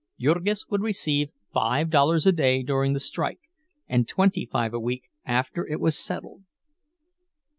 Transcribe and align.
Jurgis 0.19 0.67
would 0.67 0.81
receive 0.81 1.29
five 1.53 1.91
dollars 1.91 2.25
a 2.25 2.31
day 2.31 2.63
during 2.63 2.93
the 2.93 2.99
strike, 2.99 3.41
and 3.87 4.07
twenty 4.07 4.47
five 4.47 4.73
a 4.73 4.79
week 4.79 5.03
after 5.27 5.63
it 5.67 5.79
was 5.79 5.95
settled. 5.95 6.41